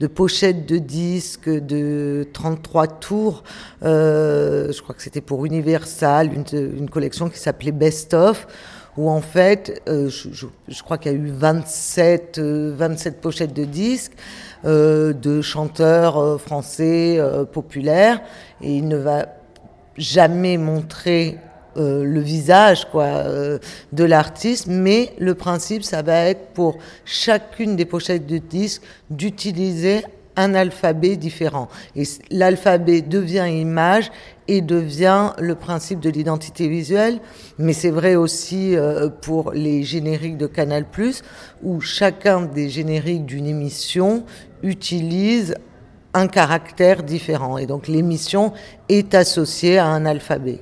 de, 0.00 0.06
pochettes 0.06 0.66
de 0.66 0.78
disques 0.78 1.50
de 1.50 2.26
33 2.32 2.86
tours. 2.86 3.44
Euh, 3.82 4.72
je 4.72 4.80
crois 4.80 4.94
que 4.94 5.02
c'était 5.02 5.20
pour 5.20 5.44
Universal, 5.44 6.30
une, 6.32 6.88
collection 6.88 7.28
qui 7.28 7.38
s'appelait 7.38 7.72
Best 7.72 8.14
of, 8.14 8.46
où 8.96 9.10
en 9.10 9.20
fait, 9.20 9.82
euh, 9.88 10.08
je, 10.08 10.82
crois 10.82 10.96
qu'il 10.96 11.12
y 11.12 11.14
a 11.14 11.18
eu 11.18 11.28
27, 11.28 12.38
27 12.40 13.20
pochettes 13.20 13.52
de 13.52 13.64
disques 13.64 14.14
de 14.64 15.42
chanteurs 15.42 16.40
français 16.40 17.20
populaires, 17.52 18.20
et 18.62 18.74
il 18.74 18.88
ne 18.88 18.96
va 18.96 19.26
jamais 19.96 20.56
montrer 20.56 21.38
euh, 21.76 22.04
le 22.04 22.20
visage 22.20 22.88
quoi 22.90 23.04
euh, 23.04 23.58
de 23.92 24.04
l'artiste, 24.04 24.66
mais 24.68 25.12
le 25.18 25.34
principe 25.34 25.82
ça 25.82 26.02
va 26.02 26.24
être 26.26 26.48
pour 26.54 26.78
chacune 27.04 27.76
des 27.76 27.84
pochettes 27.84 28.26
de 28.26 28.38
disques 28.38 28.82
d'utiliser 29.10 30.02
un 30.36 30.54
alphabet 30.54 31.16
différent. 31.16 31.68
Et 31.96 32.04
l'alphabet 32.30 33.00
devient 33.00 33.46
image 33.50 34.10
et 34.48 34.60
devient 34.60 35.32
le 35.38 35.54
principe 35.54 36.00
de 36.00 36.10
l'identité 36.10 36.68
visuelle, 36.68 37.18
mais 37.58 37.72
c'est 37.72 37.90
vrai 37.90 38.14
aussi 38.14 38.76
euh, 38.76 39.08
pour 39.08 39.52
les 39.52 39.82
génériques 39.82 40.36
de 40.36 40.46
Canal+, 40.46 40.84
où 41.62 41.80
chacun 41.80 42.42
des 42.42 42.68
génériques 42.68 43.26
d'une 43.26 43.46
émission 43.46 44.24
utilise 44.62 45.54
un 46.14 46.28
caractère 46.28 47.02
différent. 47.02 47.58
Et 47.58 47.66
donc 47.66 47.88
l'émission 47.88 48.52
est 48.88 49.14
associée 49.14 49.78
à 49.78 49.86
un 49.86 50.06
alphabet. 50.06 50.60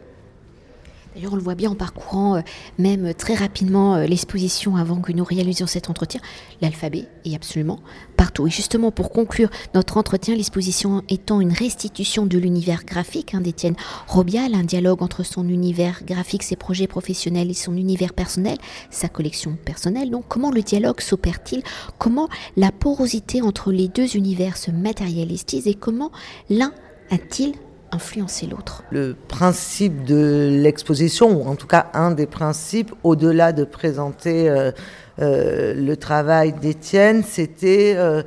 D'ailleurs, 1.14 1.32
on 1.32 1.36
le 1.36 1.42
voit 1.42 1.54
bien 1.54 1.70
en 1.70 1.74
parcourant 1.74 2.36
euh, 2.36 2.40
même 2.78 3.14
très 3.14 3.34
rapidement 3.34 3.94
euh, 3.94 4.06
l'exposition 4.06 4.76
avant 4.76 5.00
que 5.00 5.12
nous 5.12 5.24
réalisions 5.24 5.66
cet 5.66 5.88
entretien. 5.88 6.20
L'alphabet 6.60 7.06
est 7.24 7.34
absolument 7.34 7.78
partout. 8.16 8.46
Et 8.46 8.50
justement, 8.50 8.90
pour 8.90 9.10
conclure 9.10 9.48
notre 9.74 9.96
entretien, 9.96 10.34
l'exposition 10.34 11.02
étant 11.08 11.40
une 11.40 11.52
restitution 11.52 12.26
de 12.26 12.36
l'univers 12.38 12.84
graphique 12.84 13.34
hein, 13.34 13.40
d'Étienne 13.40 13.76
Robial, 14.08 14.54
un 14.54 14.64
dialogue 14.64 15.02
entre 15.02 15.22
son 15.22 15.48
univers 15.48 16.02
graphique, 16.04 16.42
ses 16.42 16.56
projets 16.56 16.88
professionnels 16.88 17.50
et 17.50 17.54
son 17.54 17.76
univers 17.76 18.12
personnel, 18.12 18.58
sa 18.90 19.08
collection 19.08 19.56
personnelle. 19.64 20.10
Donc, 20.10 20.24
comment 20.28 20.50
le 20.50 20.62
dialogue 20.62 21.00
s'opère-t-il? 21.00 21.62
Comment 21.98 22.28
la 22.56 22.72
porosité 22.72 23.40
entre 23.40 23.70
les 23.70 23.88
deux 23.88 24.16
univers 24.16 24.56
se 24.56 24.70
matérialise-t-il? 24.70 25.68
Et 25.68 25.74
comment 25.74 26.10
l'un 26.50 26.72
a-t-il 27.10 27.54
influencer 27.94 28.46
l'autre 28.46 28.82
Le 28.90 29.14
principe 29.28 30.04
de 30.04 30.50
l'exposition, 30.62 31.30
ou 31.30 31.48
en 31.48 31.54
tout 31.54 31.66
cas 31.66 31.86
un 31.94 32.10
des 32.10 32.26
principes, 32.26 32.92
au-delà 33.04 33.52
de 33.52 33.64
présenter 33.64 34.50
euh, 34.50 34.72
euh, 35.20 35.74
le 35.74 35.96
travail 35.96 36.52
d'Étienne, 36.52 37.22
c'était 37.22 37.94
euh, 37.96 38.22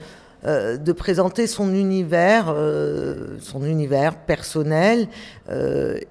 de 0.77 0.91
présenter 0.93 1.45
son 1.45 1.73
univers, 1.73 2.55
son 3.41 3.65
univers 3.65 4.15
personnel. 4.15 5.09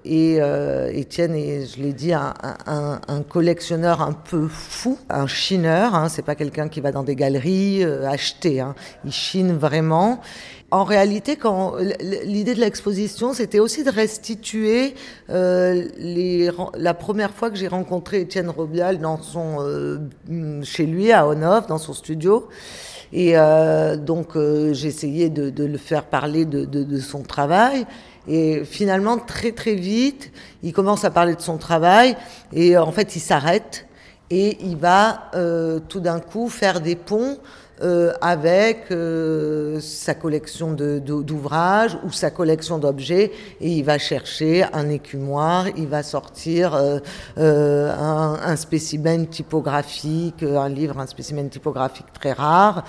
et 0.04 0.40
Étienne 0.92 1.34
est, 1.34 1.64
je 1.64 1.80
l'ai 1.80 1.94
dit, 1.94 2.12
un, 2.12 3.22
collectionneur 3.30 4.02
un 4.02 4.12
peu 4.12 4.46
fou, 4.48 4.98
un 5.08 5.26
chineur. 5.26 5.94
Hein, 5.94 6.10
c'est 6.10 6.24
pas 6.24 6.34
quelqu'un 6.34 6.68
qui 6.68 6.82
va 6.82 6.92
dans 6.92 7.04
des 7.04 7.16
galeries 7.16 7.82
acheter. 7.84 8.60
Hein, 8.60 8.74
il 9.06 9.12
chine 9.12 9.56
vraiment. 9.56 10.20
En 10.72 10.82
réalité, 10.82 11.36
quand 11.36 11.76
l'idée 12.24 12.54
de 12.54 12.60
l'exposition, 12.60 13.32
c'était 13.32 13.60
aussi 13.60 13.84
de 13.84 13.90
restituer 13.90 14.94
euh, 15.30 15.84
les, 15.96 16.50
la 16.76 16.92
première 16.92 17.30
fois 17.30 17.50
que 17.50 17.56
j'ai 17.56 17.68
rencontré 17.68 18.22
Étienne 18.22 18.50
Robial 18.50 18.98
dans 18.98 19.22
son, 19.22 19.58
euh, 19.60 19.98
chez 20.64 20.86
lui 20.86 21.12
à 21.12 21.28
Honov, 21.28 21.68
dans 21.68 21.78
son 21.78 21.92
studio. 21.92 22.48
Et 23.12 23.38
euh, 23.38 23.96
donc 23.96 24.30
j'ai 24.34 24.88
essayé 24.88 25.30
de, 25.30 25.50
de, 25.50 25.64
le 25.64 25.78
faire 25.78 26.04
parler 26.04 26.44
de, 26.44 26.64
de, 26.64 26.82
de, 26.82 26.98
son 26.98 27.22
travail. 27.22 27.86
Et 28.26 28.64
finalement, 28.64 29.18
très 29.18 29.52
très 29.52 29.76
vite, 29.76 30.32
il 30.64 30.72
commence 30.72 31.04
à 31.04 31.10
parler 31.10 31.36
de 31.36 31.42
son 31.42 31.58
travail 31.58 32.16
et 32.52 32.76
en 32.76 32.90
fait, 32.90 33.14
il 33.14 33.20
s'arrête 33.20 33.86
et 34.30 34.58
il 34.60 34.76
va 34.76 35.30
tout 35.88 36.00
d'un 36.00 36.18
coup 36.18 36.48
faire 36.48 36.80
des 36.80 36.96
ponts 36.96 37.38
euh, 37.82 38.14
avec 38.22 38.90
euh, 38.90 39.80
sa 39.80 40.14
collection 40.14 40.72
d'ouvrages 40.72 41.98
ou 42.04 42.10
sa 42.10 42.30
collection 42.30 42.78
d'objets 42.78 43.32
et 43.60 43.70
il 43.70 43.82
va 43.82 43.98
chercher 43.98 44.64
un 44.72 44.88
écumoire, 44.88 45.66
il 45.76 45.86
va 45.86 46.02
sortir 46.02 46.74
euh, 46.74 47.00
un, 47.36 48.38
un, 48.42 48.56
spécimen 48.56 49.26
typographique, 49.26 50.42
un 50.42 50.70
livre, 50.70 50.98
un 50.98 51.06
spécimen 51.06 51.50
typographique 51.50 52.06
très 52.14 52.32
rare. 52.32 52.84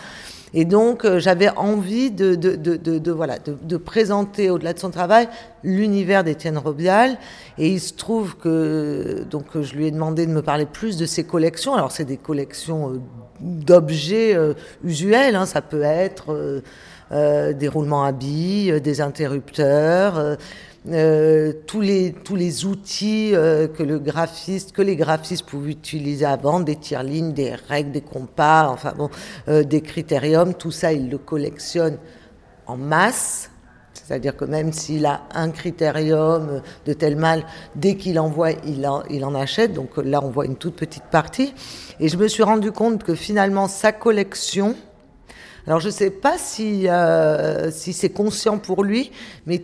Et 0.54 0.64
donc, 0.64 1.06
j'avais 1.18 1.50
envie 1.50 2.10
de, 2.10 2.36
de, 2.36 3.12
voilà, 3.12 3.38
de, 3.40 3.78
présenter, 3.78 4.50
au-delà 4.50 4.72
de 4.72 4.80
son 4.80 4.90
travail, 4.92 5.28
l'univers 5.64 6.24
d'Étienne 6.24 6.58
Robial. 6.58 7.18
Et 7.58 7.68
il 7.68 7.82
se 7.82 7.94
trouve 7.94 8.38
que 8.38 9.26
donc, 9.30 9.62
je 9.62 9.76
lui 9.76 9.88
ai 9.88 9.92
demandé 9.92 10.26
de 10.26 10.32
me 10.32 10.42
parler 10.42 10.66
plus 10.66 10.96
de 10.96 11.06
ses 11.06 11.26
collections. 11.26 11.76
Alors, 11.76 11.92
c'est 11.92 12.06
des 12.06 12.16
collections 12.16 13.02
d'objets 13.40 14.36
euh, 14.36 14.54
usuels. 14.84 15.36
Hein. 15.36 15.46
Ça 15.46 15.62
peut 15.62 15.84
être 15.84 16.34
euh, 16.34 16.62
euh, 17.12 17.54
des 17.54 17.68
roulements 17.68 18.04
à 18.04 18.12
billes, 18.12 18.82
des 18.82 19.02
interrupteurs. 19.02 20.38
tous 21.68 21.82
les 21.82 22.14
tous 22.24 22.36
les 22.36 22.66
outils 22.66 23.32
que 23.34 24.82
les 24.82 24.96
graphistes 24.96 25.46
pouvaient 25.46 25.72
utiliser 25.72 26.26
avant 26.26 26.62
des 26.62 26.78
tire-lignes 26.78 27.34
des 27.34 27.56
règles 27.56 27.92
des 27.92 28.02
compas 28.02 28.70
enfin 28.70 28.94
bon 28.98 29.10
des 29.48 29.82
critériums 29.82 30.54
tout 30.54 30.72
ça 30.72 30.94
il 30.94 31.10
le 31.10 31.18
collectionne 31.18 31.98
en 32.68 32.78
masse 32.78 33.50
c'est-à-dire 34.08 34.38
que 34.38 34.46
même 34.46 34.72
s'il 34.72 35.06
a 35.06 35.24
un 35.34 35.50
critérium 35.50 36.62
de 36.86 36.94
tel 36.94 37.18
mal, 37.18 37.44
dès 37.76 37.96
qu'il 37.98 38.20
envoie, 38.22 38.52
il 38.52 38.88
en, 38.88 39.04
il 39.10 39.26
en 39.26 39.36
achète. 39.36 39.74
Donc 39.74 39.98
là, 39.98 40.22
on 40.24 40.30
voit 40.30 40.46
une 40.46 40.56
toute 40.56 40.78
petite 40.78 41.04
partie. 41.12 41.54
Et 42.00 42.08
je 42.08 42.16
me 42.16 42.30
suis 42.30 42.44
rendu 42.44 42.72
compte 42.72 43.04
que 43.04 43.16
finalement, 43.16 43.68
sa 43.68 43.92
collection, 43.92 44.78
alors 45.66 45.82
je 45.82 45.88
ne 45.88 45.92
sais 45.92 46.10
pas 46.10 46.38
si, 46.38 46.88
euh, 46.88 47.70
si 47.70 47.92
c'est 47.92 48.10
conscient 48.10 48.60
pour 48.60 48.86
lui, 48.86 49.12
mais 49.46 49.62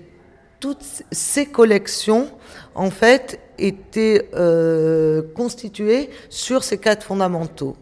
toutes 0.59 1.03
ces 1.09 1.45
collections, 1.45 2.27
en 2.75 2.89
fait, 2.89 3.39
étaient 3.57 4.29
euh, 4.33 5.21
constituées 5.37 6.09
sur 6.29 6.65
ces 6.65 6.79
quatre 6.79 7.05
fondamentaux. 7.05 7.77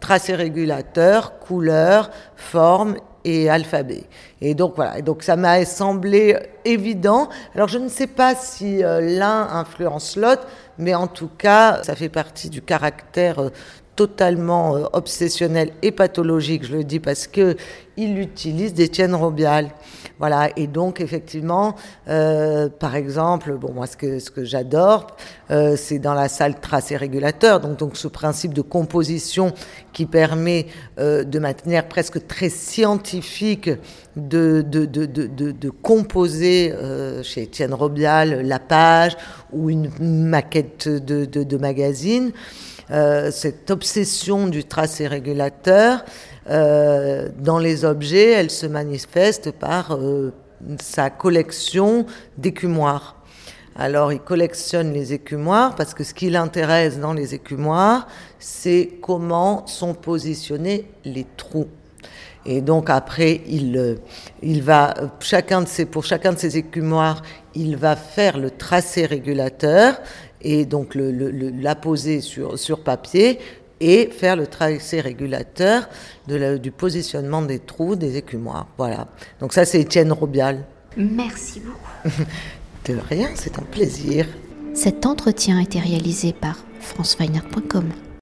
Tracé 0.00 0.34
régulateur, 0.34 1.38
couleur, 1.38 2.10
forme 2.34 2.96
et 3.24 3.48
alphabet. 3.48 4.04
Et 4.40 4.54
donc 4.54 4.74
voilà, 4.76 5.00
donc 5.02 5.22
ça 5.22 5.36
m'a 5.36 5.64
semblé 5.64 6.36
évident. 6.64 7.28
Alors 7.54 7.68
je 7.68 7.78
ne 7.78 7.88
sais 7.88 8.06
pas 8.06 8.34
si 8.34 8.82
euh, 8.82 9.00
l'un 9.00 9.48
influence 9.52 10.16
l'autre, 10.16 10.46
mais 10.78 10.94
en 10.94 11.06
tout 11.06 11.30
cas, 11.38 11.82
ça 11.82 11.94
fait 11.94 12.08
partie 12.08 12.48
du 12.48 12.62
caractère 12.62 13.38
euh, 13.38 13.50
totalement 13.96 14.76
euh, 14.76 14.84
obsessionnel 14.92 15.72
et 15.82 15.92
pathologique, 15.92 16.64
je 16.64 16.76
le 16.76 16.84
dis 16.84 17.00
parce 17.00 17.26
que 17.26 17.56
il 17.96 18.18
utilise 18.18 18.72
d'Étienne 18.72 19.14
Robial. 19.14 19.68
Voilà, 20.20 20.50
et 20.54 20.66
donc 20.66 21.00
effectivement, 21.00 21.76
euh, 22.08 22.68
par 22.68 22.94
exemple, 22.94 23.56
bon 23.56 23.72
moi 23.72 23.86
ce 23.86 23.96
que 23.96 24.18
ce 24.18 24.30
que 24.30 24.44
j'adore, 24.44 25.06
euh, 25.50 25.76
c'est 25.78 25.98
dans 25.98 26.12
la 26.12 26.28
salle 26.28 26.60
tracé 26.60 26.94
régulateur, 26.98 27.58
donc 27.58 27.78
donc 27.78 27.96
ce 27.96 28.06
principe 28.06 28.52
de 28.52 28.60
composition 28.60 29.54
qui 29.94 30.04
permet 30.04 30.66
euh, 30.98 31.24
de 31.24 31.38
maintenir 31.38 31.88
presque 31.88 32.26
très 32.26 32.50
scientifique 32.50 33.70
de 34.14 34.60
de, 34.60 34.84
de, 34.84 35.06
de, 35.06 35.52
de 35.52 35.70
composer 35.70 36.70
euh, 36.74 37.22
chez 37.22 37.44
Étienne 37.44 37.72
Robial 37.72 38.42
la 38.46 38.58
page 38.58 39.16
ou 39.54 39.70
une 39.70 39.90
maquette 40.00 40.86
de, 40.86 41.24
de, 41.24 41.44
de 41.44 41.56
magazine. 41.56 42.32
Euh, 42.90 43.30
cette 43.30 43.70
obsession 43.70 44.48
du 44.48 44.64
tracé 44.64 45.06
régulateur 45.06 46.04
euh, 46.50 47.28
dans 47.38 47.58
les 47.58 47.84
objets, 47.84 48.30
elle 48.32 48.50
se 48.50 48.66
manifeste 48.66 49.52
par 49.52 49.94
euh, 49.94 50.32
sa 50.80 51.10
collection 51.10 52.06
d'écumoires. 52.36 53.16
Alors, 53.76 54.12
il 54.12 54.20
collectionne 54.20 54.92
les 54.92 55.12
écumoires 55.12 55.74
parce 55.74 55.94
que 55.94 56.04
ce 56.04 56.12
qui 56.12 56.28
l'intéresse 56.28 56.98
dans 56.98 57.12
les 57.12 57.34
écumoires, 57.34 58.08
c'est 58.38 58.98
comment 59.00 59.66
sont 59.66 59.94
positionnés 59.94 60.90
les 61.04 61.26
trous. 61.36 61.68
Et 62.46 62.62
donc 62.62 62.88
après, 62.90 63.42
il, 63.46 63.98
il 64.42 64.62
va 64.62 64.94
pour 64.94 65.22
chacun 65.22 65.62
de 65.62 66.38
ces 66.38 66.56
écumoires, 66.56 67.22
il 67.54 67.76
va 67.76 67.96
faire 67.96 68.38
le 68.38 68.50
tracé 68.50 69.04
régulateur 69.04 70.00
et 70.42 70.64
donc 70.64 70.94
le, 70.94 71.10
le, 71.10 71.30
la 71.50 71.74
poser 71.74 72.20
sur, 72.20 72.58
sur 72.58 72.82
papier 72.82 73.38
et 73.80 74.10
faire 74.10 74.36
le 74.36 74.46
tracé 74.46 75.00
régulateur 75.00 75.88
de 76.28 76.36
la, 76.36 76.58
du 76.58 76.70
positionnement 76.70 77.42
des 77.42 77.58
trous 77.58 77.96
des 77.96 78.16
écumoires. 78.16 78.66
Voilà. 78.76 79.08
Donc 79.40 79.52
ça, 79.52 79.64
c'est 79.64 79.80
Étienne 79.80 80.12
Robial. 80.12 80.64
Merci 80.96 81.60
beaucoup. 81.60 82.16
de 82.86 82.98
rien, 83.08 83.28
c'est 83.34 83.58
un 83.58 83.62
plaisir. 83.62 84.26
Cet 84.74 85.06
entretien 85.06 85.58
a 85.58 85.62
été 85.62 85.80
réalisé 85.80 86.32
par 86.32 86.58
franceweiner.com. 86.80 87.90